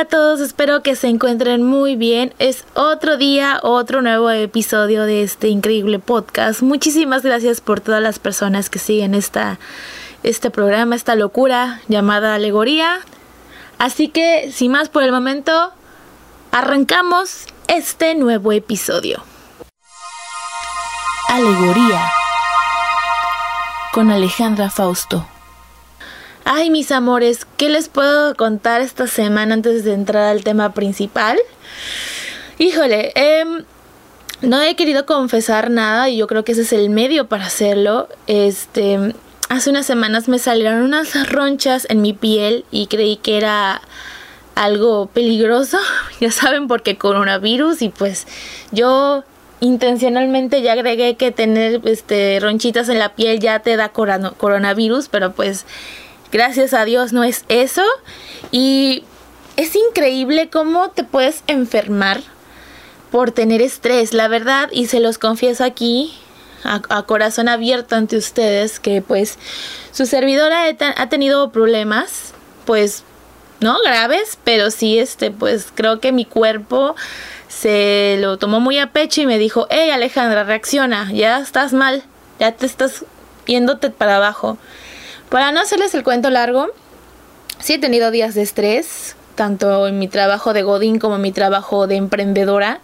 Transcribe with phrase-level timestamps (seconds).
[0.00, 2.32] Hola a todos, espero que se encuentren muy bien.
[2.38, 6.62] Es otro día, otro nuevo episodio de este increíble podcast.
[6.62, 9.58] Muchísimas gracias por todas las personas que siguen esta,
[10.22, 13.00] este programa, esta locura llamada Alegoría.
[13.76, 15.70] Así que, sin más por el momento,
[16.50, 19.22] arrancamos este nuevo episodio.
[21.28, 22.10] Alegoría
[23.92, 25.26] con Alejandra Fausto.
[26.44, 31.38] Ay, mis amores, ¿qué les puedo contar esta semana antes de entrar al tema principal?
[32.58, 33.44] Híjole, eh,
[34.42, 38.08] no he querido confesar nada y yo creo que ese es el medio para hacerlo.
[38.26, 39.14] Este,
[39.48, 43.82] hace unas semanas me salieron unas ronchas en mi piel y creí que era
[44.54, 45.78] algo peligroso,
[46.20, 48.26] ya saben, porque coronavirus y pues
[48.72, 49.24] yo
[49.60, 55.32] intencionalmente ya agregué que tener este ronchitas en la piel ya te da coronavirus, pero
[55.32, 55.66] pues
[56.32, 57.84] Gracias a Dios no es eso.
[58.50, 59.04] Y
[59.56, 62.20] es increíble cómo te puedes enfermar
[63.10, 66.14] por tener estrés, la verdad, y se los confieso aquí
[66.62, 69.38] a, corazón abierto ante ustedes que pues
[69.92, 70.64] su servidora
[70.96, 72.32] ha tenido problemas,
[72.66, 73.02] pues
[73.60, 76.94] no graves, pero sí este pues creo que mi cuerpo
[77.48, 82.02] se lo tomó muy a pecho y me dijo, hey Alejandra, reacciona, ya estás mal,
[82.38, 83.04] ya te estás
[83.46, 84.58] yéndote para abajo.
[85.30, 86.66] Para no hacerles el cuento largo,
[87.60, 91.30] sí he tenido días de estrés, tanto en mi trabajo de Godín como en mi
[91.30, 92.80] trabajo de emprendedora.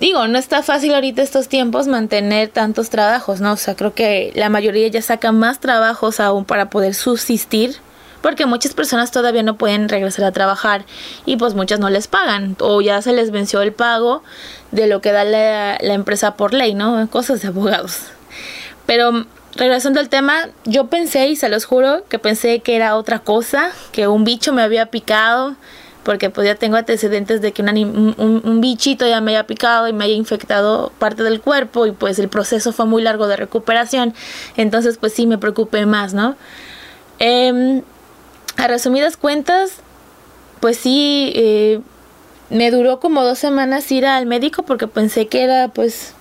[0.00, 3.52] Digo, no está fácil ahorita estos tiempos mantener tantos trabajos, ¿no?
[3.52, 7.76] O sea, creo que la mayoría ya saca más trabajos aún para poder subsistir,
[8.20, 10.84] porque muchas personas todavía no pueden regresar a trabajar
[11.24, 14.22] y pues muchas no les pagan o ya se les venció el pago
[14.72, 17.08] de lo que da la, la empresa por ley, ¿no?
[17.08, 18.00] Cosas de abogados.
[18.84, 19.24] Pero
[19.56, 23.70] regresando al tema, yo pensé, y se los juro, que pensé que era otra cosa,
[23.92, 25.56] que un bicho me había picado,
[26.02, 30.04] porque pues ya tengo antecedentes de que un, bichito ya me haya picado y me
[30.04, 34.14] haya infectado parte del cuerpo y pues el proceso fue muy largo de recuperación,
[34.56, 36.36] entonces pues sí me preocupé más, ¿no?
[37.18, 37.82] Em,
[38.56, 39.76] a resumidas cuentas,
[40.60, 41.80] pues sí, eh,
[42.50, 46.12] me duró como dos semanas ir al médico porque pensé que era pues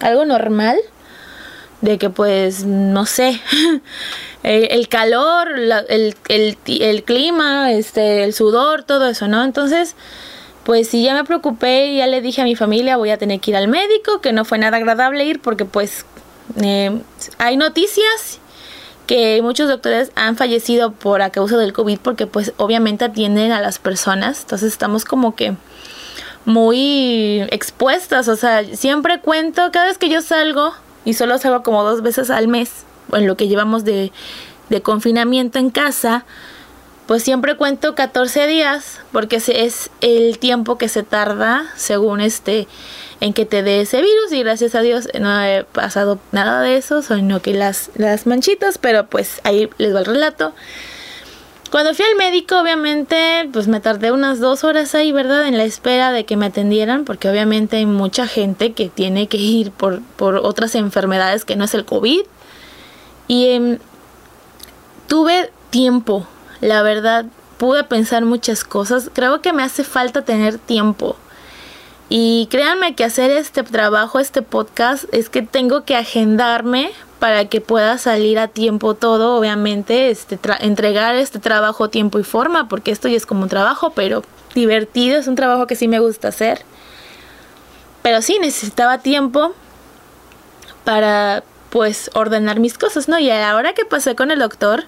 [0.00, 0.76] algo normal
[1.82, 3.40] de que pues no sé
[4.42, 5.48] el, calor
[5.88, 9.94] el, el, clima este el sudor todo eso no entonces
[10.64, 13.40] pues sí ya me preocupé y ya le dije a mi familia voy a tener
[13.40, 16.06] que ir al médico que no fue nada agradable ir porque pues
[16.62, 17.00] eh,
[17.38, 18.40] hay noticias
[19.06, 23.60] que muchos doctores han fallecido por a causa del COVID porque pues obviamente atienden a
[23.60, 24.42] las personas.
[24.42, 25.54] Entonces estamos como que
[26.44, 28.28] muy expuestas.
[28.28, 30.72] O sea siempre cuento cada vez que yo salgo
[31.04, 34.12] y solo salgo como dos veces al mes, en lo que llevamos de,
[34.68, 36.24] de confinamiento en casa,
[37.06, 42.68] pues siempre cuento 14 días, porque es el tiempo que se tarda según este
[43.20, 46.76] en que te dé ese virus y gracias a Dios no he pasado nada de
[46.76, 50.54] eso, sino que las, las manchitas, pero pues ahí les va el relato.
[51.72, 55.48] Cuando fui al médico, obviamente, pues me tardé unas dos horas ahí, ¿verdad?
[55.48, 59.38] En la espera de que me atendieran, porque obviamente hay mucha gente que tiene que
[59.38, 62.20] ir por, por otras enfermedades que no es el COVID.
[63.26, 63.78] Y em,
[65.06, 66.26] tuve tiempo,
[66.60, 67.24] la verdad,
[67.56, 69.10] pude pensar muchas cosas.
[69.10, 71.16] Creo que me hace falta tener tiempo.
[72.14, 77.62] Y créanme que hacer este trabajo, este podcast, es que tengo que agendarme para que
[77.62, 83.08] pueda salir a tiempo todo, obviamente, este, entregar este trabajo tiempo y forma, porque esto
[83.08, 84.24] ya es como un trabajo, pero
[84.54, 86.66] divertido, es un trabajo que sí me gusta hacer.
[88.02, 89.54] Pero sí, necesitaba tiempo
[90.84, 93.18] para, pues, ordenar mis cosas, ¿no?
[93.18, 94.84] Y ahora que pasé con el doctor,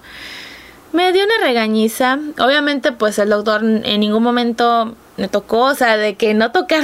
[0.93, 2.19] me dio una regañiza.
[2.37, 6.83] Obviamente, pues, el doctor en ningún momento me tocó, o sea, de que no tocar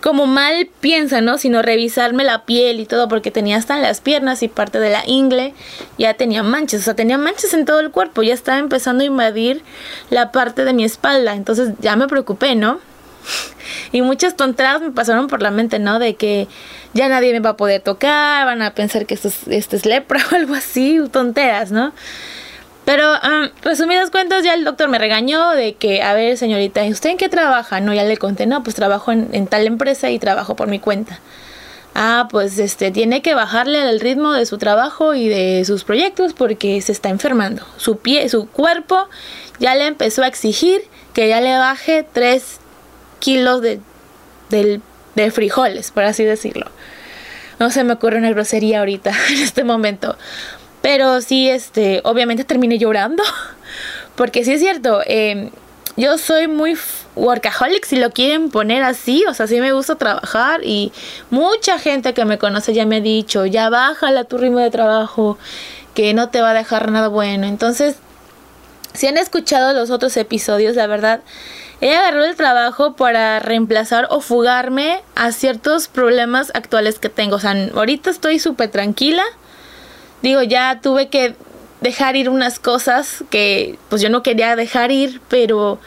[0.00, 1.38] como mal piensa, ¿no?
[1.38, 5.02] Sino revisarme la piel y todo, porque tenía hasta las piernas y parte de la
[5.06, 5.54] ingle,
[5.98, 9.06] ya tenía manchas, o sea, tenía manchas en todo el cuerpo, ya estaba empezando a
[9.06, 9.62] invadir
[10.10, 12.80] la parte de mi espalda, entonces ya me preocupé, ¿no?
[13.92, 15.98] Y muchas tonteras me pasaron por la mente, ¿no?
[15.98, 16.48] De que
[16.94, 19.86] ya nadie me va a poder tocar, van a pensar que esto es, esto es
[19.86, 21.92] lepra o algo así, tonteras, ¿no?
[22.84, 27.10] Pero, um, resumidas cuentas, ya el doctor me regañó de que, a ver, señorita, ¿usted
[27.10, 27.80] en qué trabaja?
[27.80, 31.20] No, ya le conté, no, pues trabajo en, tal empresa y trabajo por mi cuenta.
[31.94, 36.32] Ah, pues este, tiene que bajarle al ritmo de su trabajo y de sus proyectos
[36.32, 37.64] porque se está enfermando.
[37.76, 39.08] Su pie, su cuerpo
[39.60, 40.82] ya le empezó a exigir
[41.12, 42.58] que ya le baje 3
[43.20, 43.80] kilos de,
[44.50, 46.66] de frijoles, por así decirlo.
[47.60, 50.16] No se me ocurre una grosería ahorita, en este momento.
[50.82, 53.22] Pero sí, este, obviamente terminé llorando.
[54.16, 55.50] Porque sí es cierto, em,
[55.96, 56.76] yo soy muy
[57.16, 60.92] workaholic si lo quieren poner así, o sea, sí me gusta trabajar y
[61.30, 65.38] mucha gente que me conoce ya me ha dicho, ya bájala tu ritmo de trabajo,
[65.94, 67.46] que no te va a dejar nada bueno.
[67.46, 67.96] Entonces,
[68.94, 71.20] si han escuchado los otros episodios, la verdad,
[71.80, 77.36] he agarrado el trabajo para reemplazar o fugarme a ciertos problemas actuales que tengo.
[77.36, 79.24] O sea, ahorita estoy súper tranquila.
[80.22, 81.34] Digo, ya tuve que
[81.80, 85.80] dejar ir unas cosas que pues yo no quería dejar ir, pero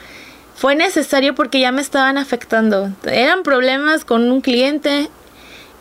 [0.56, 2.92] fue necesario porque ya me estaban afectando.
[3.06, 5.10] Eran problemas con un cliente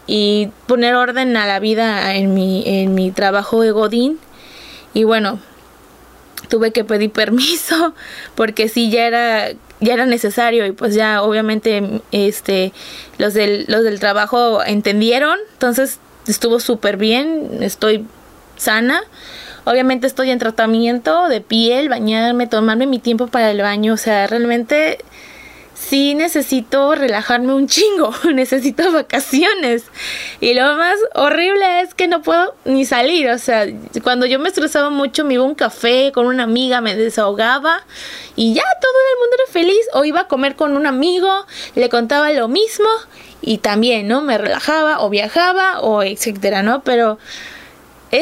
[0.06, 4.18] y poner orden a la vida en mi, en mi trabajo de Godín.
[4.92, 5.40] Y bueno,
[6.48, 7.94] tuve que pedir permiso
[8.34, 12.72] porque sí ya era ya era necesario y pues ya obviamente este
[13.18, 18.06] los del los del trabajo entendieron entonces estuvo súper bien estoy
[18.56, 19.02] sana
[19.64, 24.26] obviamente estoy en tratamiento de piel bañarme tomarme mi tiempo para el baño o sea
[24.26, 24.98] realmente
[25.74, 29.84] sí necesito relajarme un chingo, necesito vacaciones.
[30.40, 33.66] Y lo más horrible es que no puedo ni salir, o sea,
[34.02, 37.84] cuando yo me estresaba mucho me iba a un café con una amiga, me desahogaba
[38.36, 41.88] y ya todo el mundo era feliz, o iba a comer con un amigo, le
[41.88, 42.88] contaba lo mismo
[43.40, 44.22] y también, ¿no?
[44.22, 46.82] Me relajaba o viajaba o etcétera, ¿no?
[46.82, 47.18] Pero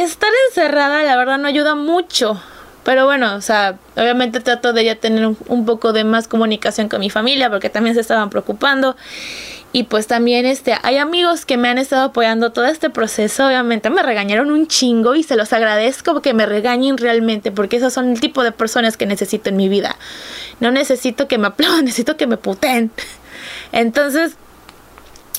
[0.00, 2.40] estar encerrada la verdad no ayuda mucho
[2.84, 7.00] pero bueno, o sea, obviamente trato de ya tener un, poco de más comunicación con
[7.00, 8.96] mi familia porque también se estaban preocupando.
[9.74, 13.46] Y pues también este, hay amigos que me han estado apoyando todo este proceso.
[13.46, 17.92] Obviamente me regañaron un chingo y se los agradezco que me regañen realmente porque esos
[17.92, 19.96] son el tipo de personas que necesito en mi vida.
[20.60, 22.90] No necesito que me aplaudan, necesito que me puten.
[23.70, 24.36] Entonces,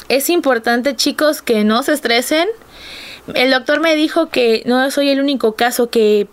[0.08, 2.48] es importante chicos que no se estresen.
[3.34, 6.28] El doctor me dijo que no soy el único caso que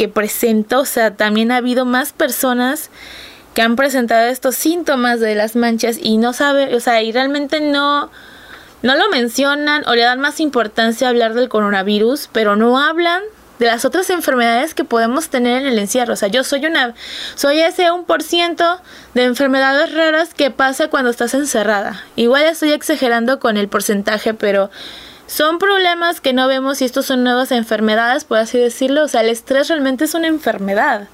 [0.00, 2.88] que presento, o sea, también ha habido más personas
[3.52, 7.60] que han presentado estos síntomas de las manchas y no sabe, o sea, y realmente
[7.60, 8.10] no
[8.82, 13.22] no lo mencionan o le dan más importancia hablar del coronavirus, pero no hablan
[13.58, 16.14] de las otras enfermedades que podemos tener en el encierro.
[16.14, 16.94] O sea, yo soy una,
[17.34, 18.80] soy ese 1%
[19.12, 22.02] de enfermedades raras que pasa cuando estás encerrada.
[22.16, 24.70] Igual estoy exagerando con el porcentaje, pero
[25.30, 29.04] son problemas que no vemos y estos son nuevas enfermedades, por así decirlo.
[29.04, 31.06] O sea, el estrés realmente es una enfermedad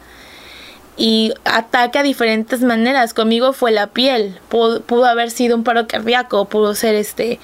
[0.96, 3.12] y ataca de diferentes maneras.
[3.12, 7.38] Conmigo fue la piel, pudo, haber sido un paro cardíaco, pudo ser este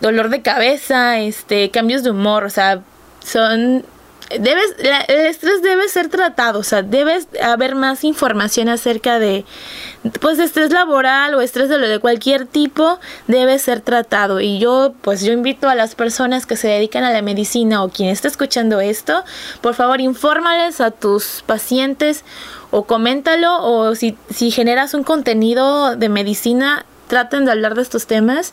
[0.00, 2.80] dolor de cabeza, este cambios de humor, o sea,
[3.18, 3.84] son
[4.30, 9.44] debes el estrés debe ser tratado, o sea, debe haber más información acerca de
[10.20, 14.94] pues estrés laboral o estrés de lo de cualquier tipo debe ser tratado y yo
[15.02, 18.28] pues yo invito a las personas que se dedican a la medicina o quien esté
[18.28, 19.24] escuchando esto,
[19.60, 22.24] por favor, infórmales a tus pacientes
[22.70, 28.06] o coméntalo o si si generas un contenido de medicina, traten de hablar de estos
[28.06, 28.52] temas.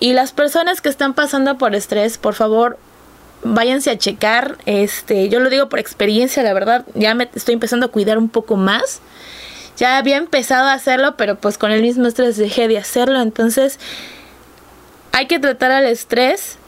[0.00, 2.78] Y las personas que están pasando por estrés, por favor,
[3.44, 4.58] váyanse a checar.
[4.66, 8.28] Este, yo lo digo por experiencia, la verdad, ya me estoy empezando a cuidar un
[8.28, 9.00] poco más.
[9.76, 13.20] Ya había empezado a hacerlo, pero pues con el mismo estrés dejé de hacerlo.
[13.20, 13.78] Entonces,
[15.12, 16.58] hay que tratar al estrés.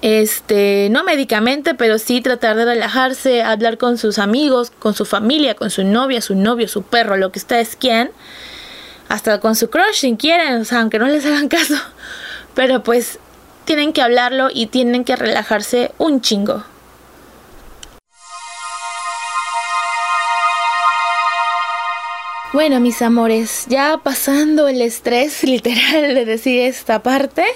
[0.00, 5.54] Este, no médicamente, pero sí tratar de relajarse, hablar con sus amigos, con su familia,
[5.54, 8.10] con su novia, su novio, su perro, lo que ustedes quieran.
[9.08, 11.74] Hasta con su crush si quieren, o sea, aunque no les hagan caso.
[12.54, 13.18] Pero pues
[13.64, 16.64] tienen que hablarlo y tienen que relajarse un chingo.
[22.52, 27.46] Bueno, mis amores, ya pasando el estrés literal de decir esta parte,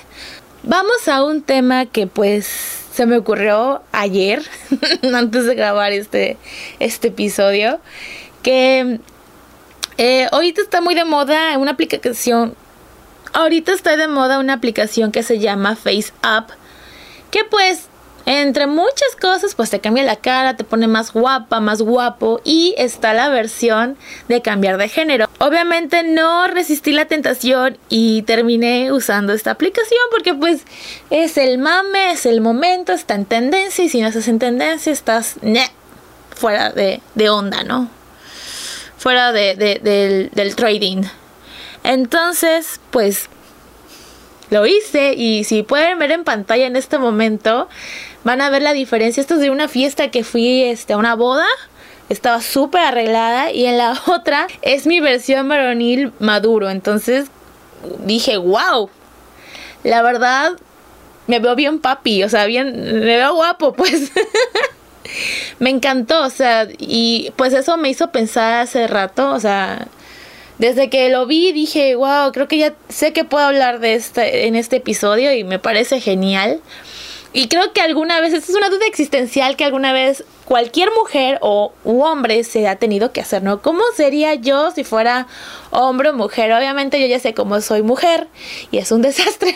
[0.62, 2.46] vamos a un tema que pues
[2.94, 4.42] se me ocurrió ayer,
[5.14, 6.38] antes de grabar este,
[6.78, 7.78] este episodio,
[8.42, 9.00] que
[9.98, 12.54] eh, ahorita está muy de moda una aplicación
[13.36, 16.46] ahorita está de moda una aplicación que se llama Face Up,
[17.30, 17.88] que pues
[18.24, 22.74] entre muchas cosas, pues te cambia la cara, te pone más guapa, más guapo y
[22.76, 25.28] está la versión de cambiar de género.
[25.38, 30.62] Obviamente no resistí la tentación y terminé usando esta aplicación porque pues
[31.10, 34.92] es el mame, es el momento, está en tendencia y si no estás en tendencia
[34.92, 35.36] estás
[36.34, 37.88] fuera de, onda, ¿no?
[38.98, 41.04] Fuera del, del trading.
[41.86, 43.28] Entonces, pues
[44.50, 47.68] lo hice y si pueden ver en pantalla en este momento,
[48.24, 49.20] van a ver la diferencia.
[49.20, 51.46] Esto es de una fiesta que fui este, a una boda.
[52.08, 56.70] Estaba súper arreglada y en la otra es mi versión varonil maduro.
[56.70, 57.28] Entonces
[58.04, 58.90] dije, wow,
[59.84, 60.52] la verdad
[61.28, 64.10] me veo bien papi, o sea, bien, me veo guapo, pues.
[65.60, 69.86] me encantó, o sea, y pues eso me hizo pensar hace rato, o sea,
[70.58, 74.46] desde que lo vi dije, wow, creo que ya sé que puedo hablar de este
[74.46, 76.60] en este episodio y me parece genial.
[77.32, 81.38] Y creo que alguna vez, esta es una duda existencial que alguna vez cualquier mujer
[81.42, 83.60] o hombre se ha tenido que hacer, ¿no?
[83.60, 85.26] ¿Cómo sería yo si fuera
[85.70, 86.52] hombre o mujer?
[86.52, 88.28] Obviamente yo ya sé cómo soy mujer
[88.70, 89.54] y es un desastre.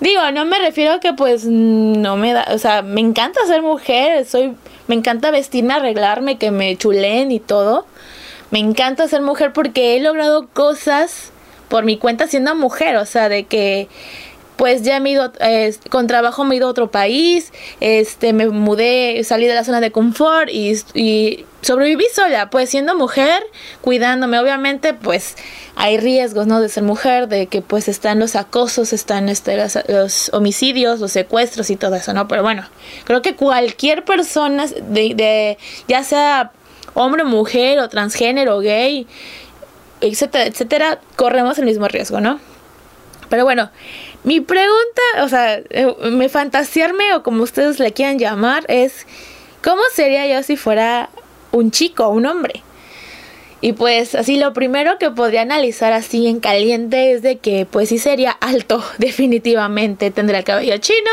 [0.00, 3.62] Digo, no me refiero a que pues no me da, o sea, me encanta ser
[3.62, 4.56] mujer, soy,
[4.88, 7.86] me encanta vestirme, arreglarme, que me chulen y todo.
[8.50, 11.30] Me encanta ser mujer porque he logrado cosas
[11.68, 13.88] por mi cuenta siendo mujer, o sea, de que
[14.56, 15.32] pues ya me he ido,
[15.90, 19.80] con trabajo me he ido a otro país, este, me mudé, salí de la zona
[19.80, 23.42] de confort y, y, sobreviví sola, pues siendo mujer,
[23.80, 25.34] cuidándome, obviamente, pues
[25.76, 26.60] hay riesgos, ¿no?
[26.60, 29.56] De ser mujer, de que pues están los acosos, están este,
[29.88, 32.28] los, homicidios, los secuestros y todo eso, ¿no?
[32.28, 32.68] Pero bueno,
[33.04, 35.58] creo que cualquier persona, de, de
[35.88, 36.52] ya sea
[36.94, 39.06] hombre, mujer o transgénero, gay,
[40.00, 42.40] etcétera, etcétera, corremos el mismo riesgo, ¿no?
[43.28, 43.70] Pero bueno,
[44.22, 49.06] mi pregunta, o sea, eh, me fantasearme o como ustedes le quieran llamar es,
[49.62, 51.10] ¿cómo sería yo si fuera
[51.52, 52.62] un chico, un hombre?
[53.60, 57.88] Y pues así lo primero que podría analizar así en caliente es de que pues
[57.88, 60.10] sí sería alto definitivamente.
[60.10, 61.10] Tendría el cabello chino,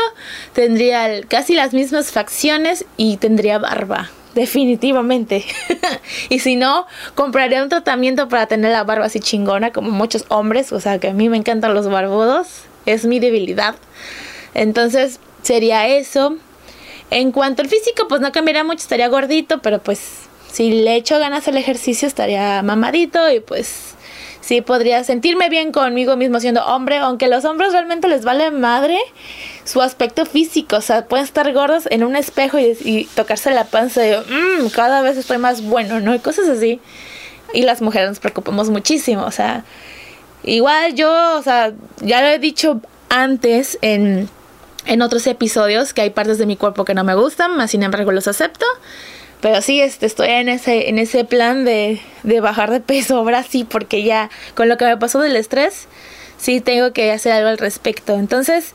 [0.52, 4.10] tendría casi las mismas facciones y tendría barba.
[4.34, 5.44] Definitivamente.
[6.28, 10.72] y si no, compraría un tratamiento para tener la barba así chingona como muchos hombres.
[10.72, 13.74] O sea que a mí me encantan los barbudos es mi debilidad.
[14.54, 16.36] Entonces sería eso.
[17.10, 20.00] En cuanto al físico, pues no cambiaría mucho, estaría gordito, pero pues
[20.50, 23.94] si le echo ganas al ejercicio estaría mamadito y pues
[24.42, 28.98] sí podría sentirme bien conmigo mismo siendo hombre, aunque los hombres realmente les vale madre
[29.64, 34.06] su aspecto físico, o sea, pueden estar gordos en un espejo y, tocarse la panza
[34.06, 36.14] y mmm, cada vez estoy más bueno, ¿no?
[36.14, 36.80] Y cosas así.
[37.54, 39.64] Y las mujeres nos preocupamos muchísimo, o sea,
[40.44, 44.28] Igual yo, o sea, ya lo he dicho antes en,
[44.86, 47.82] en otros episodios que hay partes de mi cuerpo que no me gustan, más sin
[47.82, 48.66] embargo los acepto.
[49.42, 53.42] Pero sí, este, estoy en ese, en ese plan de, de bajar de peso ahora
[53.42, 55.88] sí, porque ya con lo que me pasó del estrés,
[56.38, 58.14] sí tengo que hacer algo al respecto.
[58.14, 58.72] Entonces,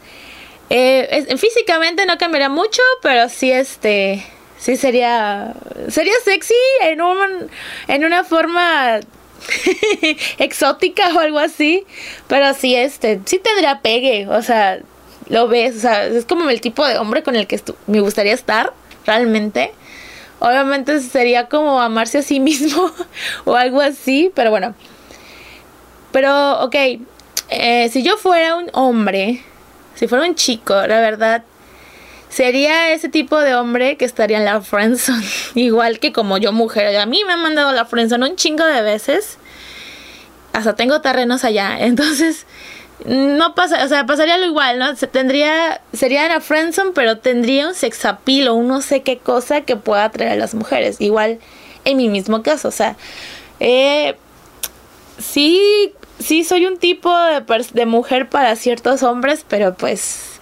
[0.70, 4.26] eh, físicamente no cambiaría mucho, pero sí, este,
[4.60, 5.54] sí sería,
[5.88, 7.50] sería sexy en, un,
[7.88, 9.00] en una forma
[10.38, 11.86] exótica o algo así.
[12.28, 14.28] Pero sí, este, sí tendría pegue.
[14.28, 14.80] O sea,
[15.30, 15.78] lo ves.
[15.78, 18.74] O sea, es como el tipo de hombre con el que me gustaría estar,
[19.06, 19.72] realmente.
[20.40, 22.92] Obviamente sería como amarse a sí mismo
[23.46, 24.76] o algo así, pero bueno.
[26.12, 26.76] Pero, ok,
[27.50, 29.44] eh, si yo fuera un hombre,
[29.96, 31.44] si fuera un chico, la verdad,
[32.30, 35.26] sería ese tipo de hombre que estaría en la friendzone.
[35.56, 36.96] Igual que como yo mujer.
[36.98, 39.38] A mí me han mandado la friendzone un chingo de veces.
[40.54, 41.78] Hasta tengo terrenos allá.
[41.80, 42.46] Entonces,
[43.06, 44.96] no pasa, o sea, pasaría lo igual, ¿no?
[44.96, 49.76] tendría, sería la friendzone, pero tendría un sexapil o un no sé qué cosa que
[49.76, 51.00] pueda atraer a las mujeres.
[51.00, 51.40] Igual
[51.86, 52.98] en mi mismo caso, o sea,
[53.60, 54.16] eh,
[55.20, 57.16] sí, sí soy un tipo
[57.74, 60.38] de mujer para ciertos hombres, pero pues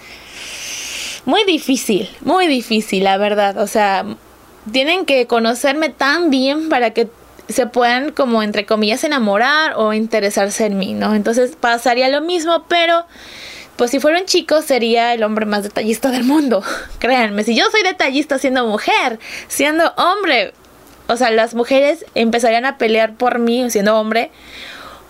[1.25, 3.57] muy difícil, muy difícil, la verdad.
[3.57, 4.05] O sea,
[4.71, 7.09] tienen que conocerme tan bien para que
[7.49, 11.15] se puedan como entre comillas enamorar o interesarse en mí, ¿no?
[11.15, 13.05] Entonces pasaría lo mismo, pero
[13.75, 16.63] pues si fuera un chico sería el hombre más detallista del mundo.
[16.99, 20.53] Créanme, si yo soy detallista siendo mujer, siendo hombre,
[21.07, 24.31] o sea, las mujeres empezarían a pelear por mí siendo hombre,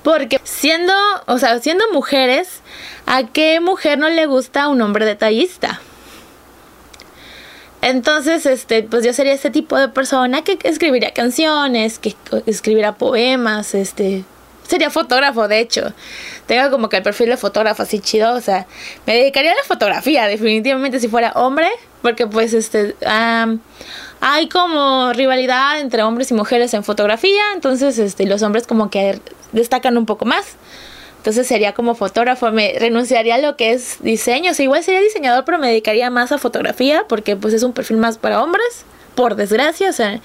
[0.04, 0.94] porque siendo,
[1.26, 2.62] o sea, siendo mujeres,
[3.06, 5.82] ¿a qué mujer no le gusta un hombre detallista?
[7.86, 12.16] Entonces, este, pues yo sería ese tipo de persona que escribiría canciones, que
[12.48, 14.24] escribiría poemas, este,
[14.68, 15.94] sería fotógrafo, de hecho.
[16.48, 18.66] Tengo como que el perfil de fotógrafo así chido, o sea,
[19.06, 21.68] me dedicaría a la fotografía, definitivamente si fuera hombre,
[22.02, 22.96] porque pues este,
[24.20, 29.20] hay como rivalidad entre hombres y mujeres en fotografía, entonces este, los hombres como que
[29.52, 30.56] destacan un poco más.
[31.26, 35.02] Entonces sería como fotógrafo, me renunciaría a lo que es diseño, o sea, igual sería
[35.02, 38.86] diseñador, pero me dedicaría más a fotografía porque pues es un perfil más para hombres,
[39.16, 40.22] por desgracia, o sea,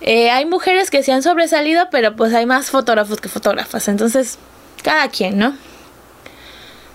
[0.00, 4.38] eh, hay mujeres que se han sobresalido, pero pues hay más fotógrafos que fotógrafas, entonces
[4.84, 5.56] cada quien, ¿no?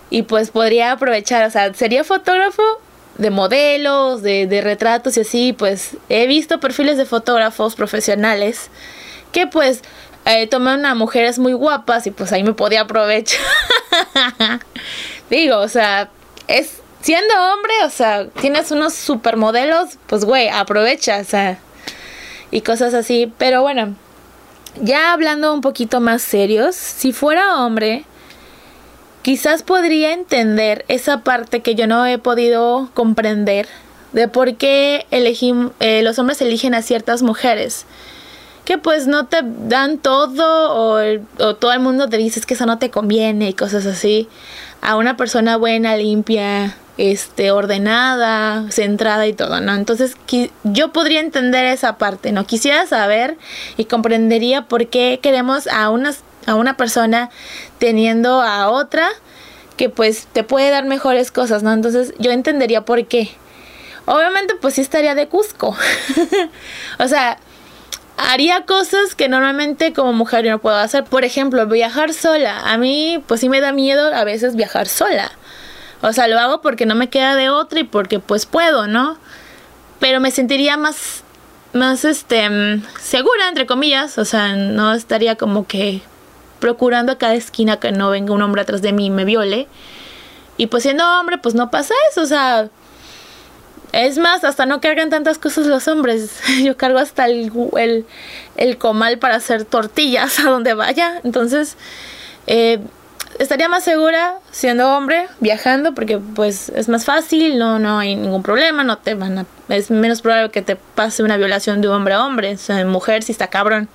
[0.10, 2.64] Y pues podría aprovechar, o sea, sería fotógrafo
[3.18, 8.70] de modelos, de, de retratos y así, pues he visto perfiles de fotógrafos profesionales
[9.34, 9.82] que pues
[10.26, 13.42] eh, tomé una mujeres muy guapas y pues ahí me podía aprovechar.
[15.30, 16.10] Digo, o sea,
[16.48, 21.60] es siendo hombre, o sea, tienes unos supermodelos, pues güey, aprovecha, o sea,
[22.52, 23.32] y cosas así.
[23.38, 23.96] Pero bueno,
[24.82, 28.06] ya hablando un poquito más serios, si fuera hombre,
[29.22, 33.68] quizás podría entender esa parte que yo no he podido comprender
[34.14, 37.86] de por qué eh, los hombres eligen a ciertas mujeres.
[38.66, 42.80] Que pues no te dan todo o, todo el mundo te dice que eso no
[42.80, 44.30] te conviene y cosas así.
[44.82, 49.74] A una persona buena, limpia, este, ordenada, centrada y todo, ¿no?
[49.74, 50.16] Entonces
[50.64, 52.46] yo podría entender esa parte, ¿no?
[52.46, 53.38] Quisiera saber
[53.78, 55.92] y comprendería por qué queremos a
[56.46, 57.30] a una persona
[57.80, 59.08] teniendo a otra
[59.78, 61.74] que pues te puede dar mejores cosas, ¿no?
[61.74, 63.30] Entonces yo entendería por qué.
[64.06, 65.76] Obviamente pues sí estaría de Cusco.
[67.00, 67.38] o sea,
[68.18, 71.04] haría cosas que normalmente como mujer yo no puedo hacer.
[71.04, 72.60] Por ejemplo, viajar sola.
[72.72, 75.32] A mí pues sí me da miedo a veces viajar sola.
[76.02, 79.18] O sea, lo hago porque no me queda de otra y porque pues puedo, ¿no?
[80.00, 81.24] Pero me sentiría más,
[81.72, 84.18] más, este, mm, segura, entre comillas.
[84.18, 86.02] O sea, no estaría como que
[86.60, 89.68] procurando a cada esquina que no venga un hombre atrás de mí y me viole.
[90.58, 92.70] Y pues siendo hombre, pues no pasa eso, o sea...
[93.94, 96.42] Es más, hasta no cargan tantas cosas los hombres.
[96.64, 98.06] Yo cargo hasta el,
[98.58, 101.22] el, comal para hacer tortillas a donde vaya.
[101.24, 101.78] Entonces,
[102.48, 102.80] eh,
[103.38, 108.42] estaría más segura siendo hombre, viajando, porque pues es más fácil, no, no hay ningún
[108.42, 112.16] problema, no te van a, es menos probable que te pase una violación de hombre
[112.16, 113.90] a hombre, o sea, mujer si está cabrón.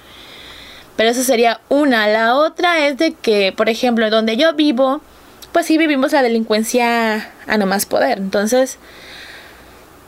[0.97, 2.07] Pero eso sería una.
[2.07, 5.00] La otra es de que, por ejemplo, donde yo vivo,
[5.50, 8.19] pues sí vivimos la delincuencia a no más poder.
[8.19, 8.78] Entonces,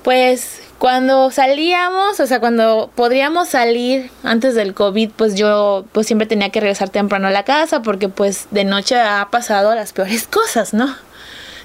[0.02, 6.26] pues cuando salíamos, o sea, cuando podríamos salir antes del COVID, pues yo pues siempre
[6.26, 10.26] tenía que regresar temprano a la casa porque pues de noche ha pasado las peores
[10.30, 10.94] cosas, ¿no?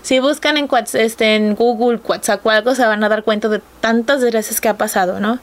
[0.02, 2.00] Si buscan en, este, en Google,
[2.46, 5.40] algo, se van a dar cuenta de tantas desgracias que ha pasado, ¿no?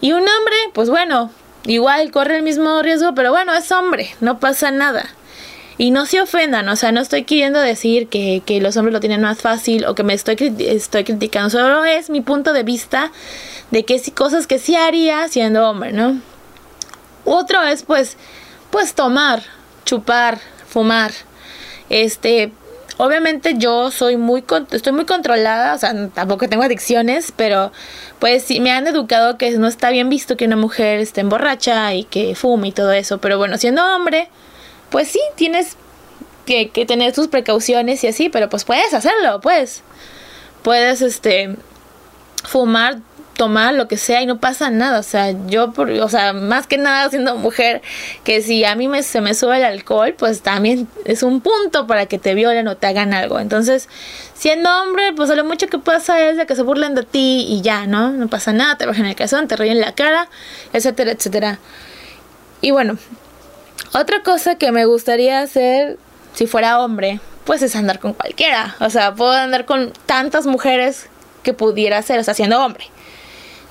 [0.00, 1.30] Y un hombre, pues bueno,
[1.64, 5.06] igual corre el mismo riesgo, pero bueno, es hombre, no pasa nada.
[5.78, 9.20] Y no se ofendan, o sea, no estoy queriendo decir que, los hombres lo tienen
[9.20, 13.12] más fácil o que me estoy, estoy criticando, solo es mi punto de vista
[13.70, 16.18] de que sí, cosas que sí haría siendo hombre, ¿no?
[17.26, 18.16] Otro es pues,
[18.70, 19.42] pues tomar,
[19.84, 21.12] chupar, fumar,
[21.90, 22.52] este,
[22.96, 27.72] obviamente yo soy muy estoy muy controlada, o sea, tampoco tengo adicciones, pero
[28.18, 31.92] pues sí me han educado que no está bien visto que una mujer esté emborracha
[31.94, 34.28] y que fume y todo eso, pero bueno, siendo hombre,
[34.90, 35.76] pues sí, tienes
[36.46, 39.82] que, tener tus precauciones y así, pero pues puedes hacerlo, pues.
[40.62, 41.56] Puedes, este,
[42.44, 42.98] fumar,
[43.36, 45.00] tomar lo que sea y no pasa nada.
[45.00, 47.82] O sea, yo, por, o sea, más que nada siendo mujer,
[48.24, 51.86] que si a mí me, se me sube el alcohol, pues también es un punto
[51.86, 53.38] para que te violen o te hagan algo.
[53.38, 53.88] Entonces,
[54.34, 57.60] siendo hombre, pues lo mucho que pasa es de que se burlen de ti y
[57.62, 58.10] ya, ¿no?
[58.10, 60.28] No pasa nada, te bajan el calzón, te en la cara,
[60.72, 61.58] etcétera, etcétera.
[62.60, 62.98] Y bueno,
[63.92, 65.98] otra cosa que me gustaría hacer
[66.34, 68.76] si fuera hombre, pues es andar con cualquiera.
[68.80, 71.06] O sea, puedo andar con tantas mujeres
[71.42, 72.86] que pudiera ser, o sea, siendo hombre.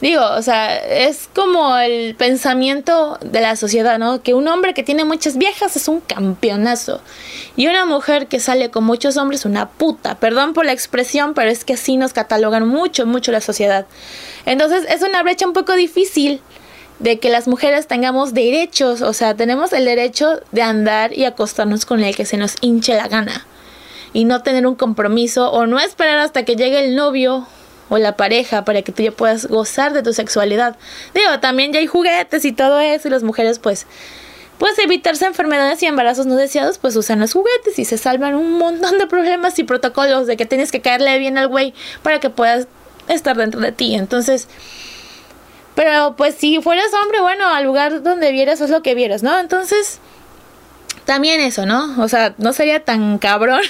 [0.02, 4.22] Digo, o sea, es como el pensamiento de la sociedad, ¿no?
[4.22, 7.02] Que un hombre que tiene muchas viejas es un campeonazo.
[7.56, 10.16] Y una mujer que sale con muchos hombres, una puta.
[10.16, 13.86] Perdón por la expresión, pero es que así nos catalogan mucho, mucho la sociedad.
[14.46, 16.42] Entonces es una brecha un poco difícil
[17.06, 21.86] de que las mujeres tengamos derechos, o sea, tenemos el derecho de andar y acostarnos
[21.86, 23.46] con el que se nos hinche la gana
[24.12, 27.48] y no tener un compromiso o no esperar hasta que llegue el novio
[27.90, 30.78] o la pareja para que tú ya puedas gozar de tu sexualidad.
[31.14, 33.86] Digo, también ya hay juguetes y todo eso y las mujeres pues
[34.58, 38.58] pues evitarse enfermedades y embarazos no deseados, pues usan los juguetes y se salvan un
[38.58, 42.32] montón de problemas y protocolos de que tienes que caerle bien al güey para que
[42.32, 42.68] puedas
[43.10, 43.94] estar dentro de ti.
[43.94, 44.48] Entonces,
[45.76, 49.38] pero pues si fueras hombre, bueno, al lugar donde vieras es lo que vieras, ¿no?
[49.38, 50.00] Entonces,
[51.06, 52.02] también eso, ¿no?
[52.02, 53.62] O sea, no sería tan cabrón.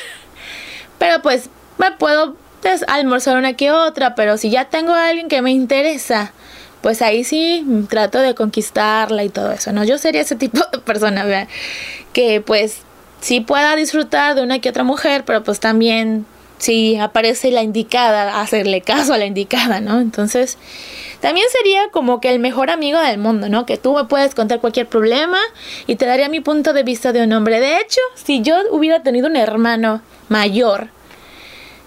[0.97, 5.27] Pero pues me puedo pues, almorzar una que otra, pero si ya tengo a alguien
[5.27, 6.31] que me interesa,
[6.81, 9.83] pues ahí sí trato de conquistarla y todo eso, ¿no?
[9.83, 11.47] Yo sería ese tipo de persona, ¿verdad?
[12.13, 12.79] Que pues
[13.19, 16.25] sí pueda disfrutar de una que otra mujer, pero pues también
[16.57, 19.99] si aparece la indicada, hacerle caso a la indicada, ¿no?
[19.99, 20.57] Entonces,
[21.21, 23.65] también sería como que el mejor amigo del mundo, ¿no?
[23.65, 25.39] Que tú me puedes contar cualquier problema
[25.87, 27.59] y te daría mi punto de vista de un hombre.
[27.59, 30.89] De hecho, si yo hubiera tenido un hermano mayor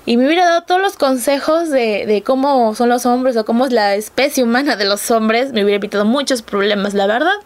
[0.07, 3.66] y me hubiera dado todos los consejos de, de cómo son los hombres o cómo
[3.66, 7.37] es la especie humana de los hombres, me hubiera evitado muchos problemas, la verdad.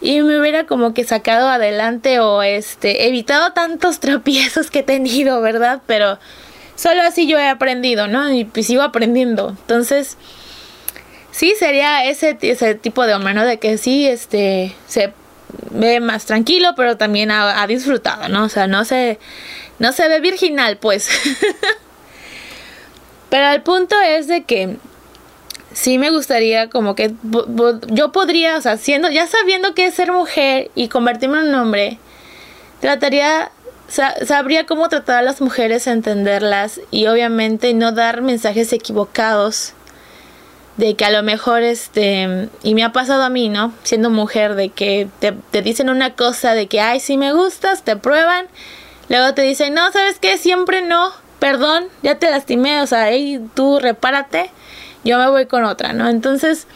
[0.00, 5.42] Y me hubiera como que sacado adelante o este evitado tantos tropiezos que he tenido,
[5.42, 5.82] ¿verdad?
[5.86, 6.18] Pero
[6.78, 8.32] Solo así yo he aprendido, ¿no?
[8.32, 9.48] Y pues sigo aprendiendo.
[9.48, 10.16] Entonces,
[11.32, 13.44] sí sería ese, ese tipo de hombre, ¿no?
[13.44, 15.12] De que sí, este, se
[15.70, 18.44] ve más tranquilo, pero también ha, disfrutado, ¿no?
[18.44, 19.18] O sea, no se,
[19.80, 21.08] no se ve virginal, pues.
[23.28, 24.76] pero el punto es de que
[25.72, 27.12] sí me gustaría como que
[27.88, 31.54] yo podría, o sea, siendo, ya sabiendo que es ser mujer y convertirme en un
[31.56, 31.98] hombre,
[32.80, 33.50] trataría
[33.88, 39.72] sabría cómo tratar a las mujeres, entenderlas y obviamente no dar mensajes equivocados
[40.76, 43.72] de que a lo mejor este y me ha pasado a mí, ¿no?
[43.82, 47.82] Siendo mujer de que te, te dicen una cosa de que ay, si me gustas,
[47.82, 48.46] te prueban,
[49.08, 50.38] luego te dicen, "No, ¿sabes qué?
[50.38, 51.10] Siempre no.
[51.40, 54.50] Perdón, ya te lastimé, o sea, hey, tú repárate,
[55.04, 56.08] yo me voy con otra", ¿no?
[56.08, 56.66] Entonces,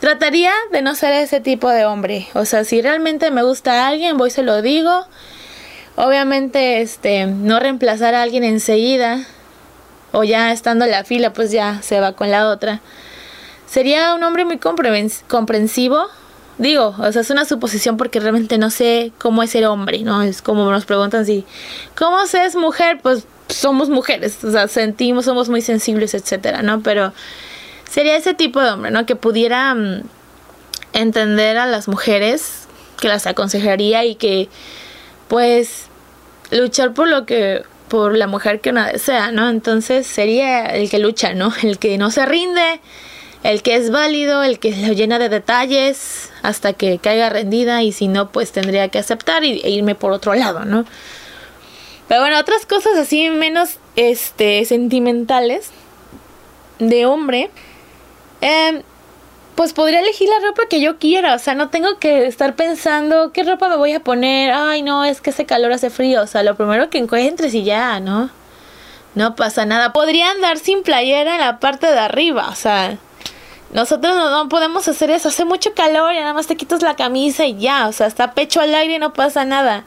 [0.00, 2.28] trataría de no ser ese tipo de hombre.
[2.34, 5.06] O sea, si realmente me gusta a alguien, voy se lo digo
[5.96, 9.24] Obviamente, este, no reemplazar a alguien enseguida
[10.12, 12.80] o ya estando en la fila, pues ya se va con la otra.
[13.66, 16.06] Sería un hombre muy comprensivo.
[16.58, 20.22] Digo, o sea, es una suposición porque realmente no sé cómo es el hombre, ¿no?
[20.22, 21.44] Es como nos preguntan si,
[21.96, 23.00] ¿cómo se es mujer?
[23.02, 26.80] Pues somos mujeres, o sea, sentimos, somos muy sensibles, etcétera, ¿no?
[26.82, 27.12] Pero
[27.90, 29.04] sería ese tipo de hombre, ¿no?
[29.04, 30.02] Que pudiera mm,
[30.92, 32.68] entender a las mujeres,
[33.00, 34.48] que las aconsejaría y que
[35.28, 35.86] pues
[36.50, 39.48] luchar por lo que por la mujer que una desea, ¿no?
[39.48, 41.52] Entonces sería el que lucha, ¿no?
[41.62, 42.80] El que no se rinde,
[43.42, 47.92] el que es válido, el que lo llena de detalles hasta que caiga rendida y
[47.92, 50.86] si no, pues tendría que aceptar y, e irme por otro lado, ¿no?
[52.08, 55.70] Pero bueno, otras cosas así menos este sentimentales
[56.78, 57.50] de hombre.
[58.40, 58.82] Eh,
[59.54, 63.32] pues podría elegir la ropa que yo quiera, o sea, no tengo que estar pensando
[63.32, 66.26] qué ropa me voy a poner, ay no, es que ese calor hace frío, o
[66.26, 68.30] sea, lo primero que encuentres y ya, ¿no?
[69.14, 69.92] No pasa nada.
[69.92, 72.98] Podría andar sin playera en la parte de arriba, o sea,
[73.72, 77.44] nosotros no, podemos hacer eso, hace mucho calor y nada más te quitas la camisa
[77.44, 79.84] y ya, o sea, está pecho al aire y no pasa nada.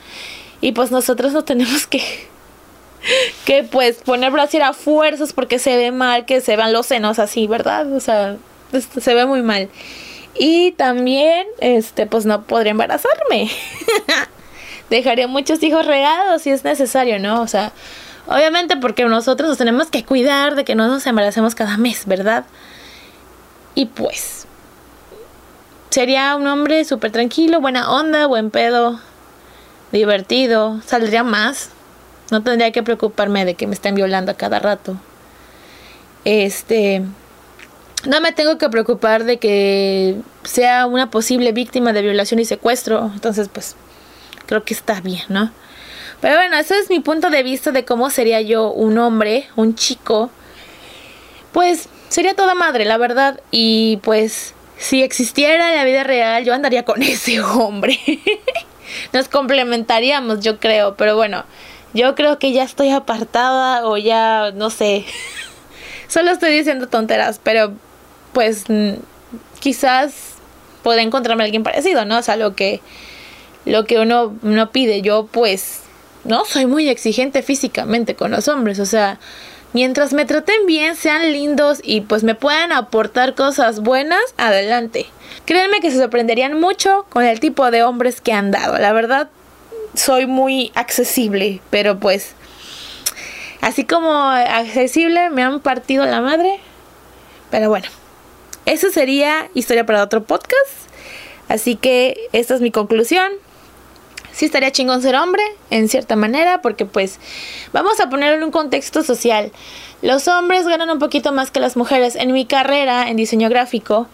[0.59, 2.01] Y pues nosotros no tenemos que
[3.45, 7.19] que pues poner brasier a fuerzas porque se ve mal que se vean los senos
[7.19, 7.91] así, ¿verdad?
[7.93, 8.37] O sea,
[8.71, 9.69] se ve muy mal.
[10.39, 13.49] Y también, este, pues no podría embarazarme.
[14.89, 17.41] Dejaría muchos hijos regados si es necesario, ¿no?
[17.41, 17.71] O sea,
[18.27, 22.45] obviamente porque nosotros nos tenemos que cuidar de que no nos embaracemos cada mes, ¿verdad?
[23.75, 24.47] Y pues,
[25.89, 28.99] sería un hombre súper tranquilo, buena onda, buen pedo,
[29.91, 31.69] divertido, saldría más.
[32.29, 34.97] No tendría que preocuparme de que me estén violando a cada rato.
[36.25, 37.03] Este,
[38.07, 43.11] no me tengo que preocupar de que sea una posible víctima de violación y secuestro.
[43.13, 43.75] Entonces, pues,
[44.45, 45.51] creo que está bien, ¿no?
[46.21, 49.75] Pero bueno, ese es mi punto de vista de cómo sería yo un hombre, un
[49.75, 50.31] chico.
[51.51, 53.41] Pues sería toda madre, la verdad.
[53.51, 57.99] Y pues, si existiera en la vida real, yo andaría con ese hombre.
[59.13, 60.95] Nos complementaríamos, yo creo.
[60.95, 61.43] Pero bueno,
[61.93, 65.05] yo creo que ya estoy apartada o ya, no sé.
[66.07, 67.73] Solo estoy diciendo tonteras, pero
[68.37, 68.65] pues
[69.59, 70.35] quizás
[70.83, 72.19] pueda encontrarme alguien parecido, ¿no?
[72.19, 72.81] O sea, lo que,
[73.65, 75.01] lo que uno, no pide.
[75.01, 75.79] Yo pues
[76.23, 79.17] no soy muy exigente físicamente con los hombres, o sea,
[79.73, 85.07] mientras me traten bien, sean lindos y pues me puedan aportar cosas buenas, adelante.
[85.45, 88.77] Créanme que se sorprenderían mucho con el tipo de hombres que han dado.
[88.77, 89.29] La verdad,
[89.95, 92.35] soy muy accesible, pero pues
[93.61, 96.59] así como accesible me han partido la madre.
[97.49, 97.87] Pero bueno,
[98.67, 100.51] eso sería historia para otro podcast.
[101.47, 103.31] Así que esta es mi conclusión.
[104.33, 107.17] Sí estaría chingón ser hombre, en cierta manera, porque pues
[107.71, 109.53] vamos a ponerlo en un contexto social.
[110.01, 112.15] Los hombres ganan un poquito más que las mujeres.
[112.15, 114.07] En mi carrera en diseño gráfico,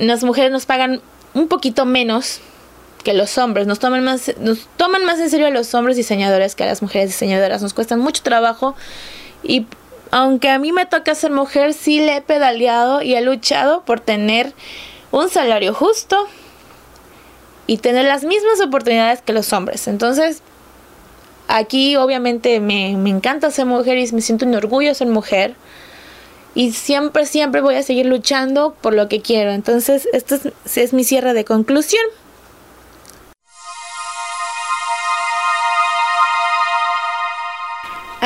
[0.00, 1.02] las mujeres nos pagan
[1.34, 2.40] un poquito menos
[3.04, 3.66] que los hombres.
[3.66, 6.80] Nos toman más, nos toman más en serio a los hombres diseñadores que a las
[6.80, 7.60] mujeres diseñadoras.
[7.60, 8.74] Nos cuestan mucho trabajo
[9.44, 9.66] y
[10.16, 14.00] aunque a mí me toca ser mujer, sí le he pedaleado y he luchado por
[14.00, 14.54] tener
[15.10, 16.26] un salario justo
[17.66, 19.86] y tener las mismas oportunidades que los hombres.
[19.88, 20.40] Entonces,
[21.48, 25.54] aquí obviamente me, encanta ser mujer y me siento un orgullo ser mujer.
[26.54, 29.50] Y siempre, siempre voy a seguir luchando por lo que quiero.
[29.50, 32.06] Entonces, esto es, es mi cierre de conclusión.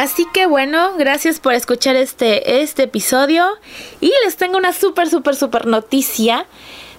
[0.01, 3.47] Así que bueno, gracias por escuchar este, este episodio.
[4.01, 6.47] Y les tengo una súper, súper, súper noticia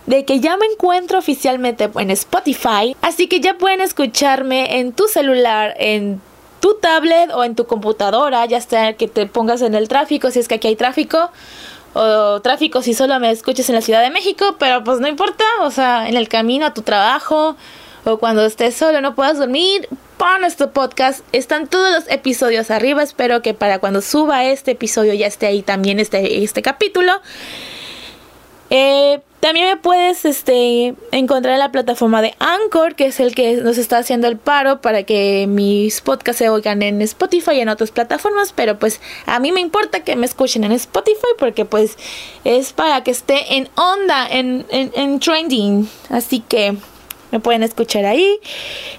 [0.06, 2.96] de que ya me encuentro oficialmente en Spotify.
[3.02, 6.22] Así que ya pueden escucharme en tu celular, en
[6.60, 10.38] tu tablet o en tu computadora, ya sea que te pongas en el tráfico, si
[10.38, 11.32] es que aquí hay tráfico,
[11.94, 15.44] o tráfico si solo me escuches en la Ciudad de México, pero pues no importa,
[15.62, 17.56] o sea, en el camino a tu trabajo
[18.06, 19.88] o cuando estés solo no puedas dormir,
[20.18, 21.22] pon este podcast.
[21.32, 23.04] Están todos los episodios arriba.
[23.04, 27.14] Espero que para cuando suba este episodio ya esté ahí también este, este capítulo.
[28.70, 33.56] Eh, también me puedes este, encontrar en la plataforma de Anchor, que es el que
[33.56, 37.70] nos está haciendo el paro para que mis podcasts se oigan en Spotify y en
[37.70, 38.54] otras plataformas.
[38.54, 41.98] Pero pues a mí me importa que me escuchen en Spotify porque pues
[42.44, 45.90] es para que esté en onda, en, en trending.
[46.10, 46.78] Así que
[47.32, 48.40] me pueden escuchar ahí.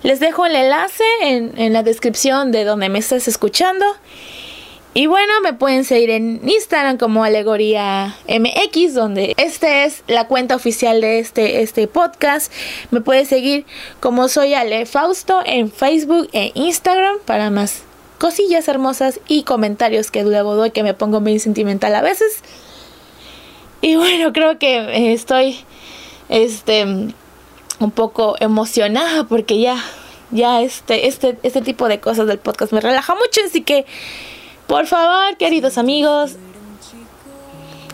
[0.03, 3.85] Les dejo el enlace en, en la descripción de donde me estés escuchando.
[4.95, 10.55] Y bueno, me pueden seguir en Instagram como Alegoría MX, donde esta es la cuenta
[10.55, 12.53] oficial de este, este podcast.
[12.91, 13.65] Me puedes seguir
[14.01, 17.85] como soy Ale Fausto en Facebook e Instagram para más
[18.19, 22.43] cosillas hermosas y comentarios que luego doy que me pongo bien sentimental a veces.
[23.81, 25.59] Y bueno, creo que eh, estoy
[26.29, 27.15] este
[27.83, 29.77] un poco emocionada porque ya
[30.31, 33.85] ya este este este tipo de cosas del podcast me relaja mucho, así que
[34.67, 36.37] por favor, queridos amigos,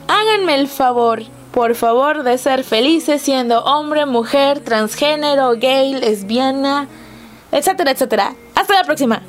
[0.07, 1.23] háganme el favor,
[1.53, 6.87] por favor, de ser felices siendo hombre, mujer, transgénero, gay, lesbiana,
[7.51, 8.35] etcétera, etcétera.
[8.55, 9.23] Hasta la próxima.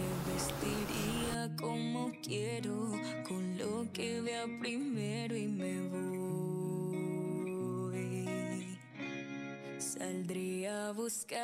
[10.80, 11.39] A buscar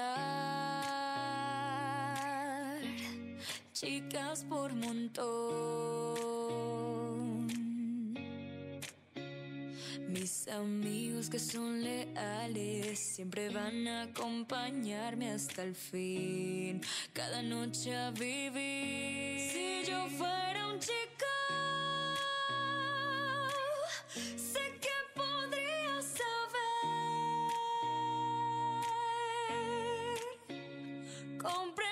[3.74, 5.36] chicas por montón.
[10.08, 16.82] Mis amigos que son leales siempre van a acompañarme hasta el fin.
[17.12, 19.52] Cada noche a vivir.
[19.52, 21.26] Si yo fuera un chico,
[24.38, 24.75] sé
[31.45, 31.85] saber.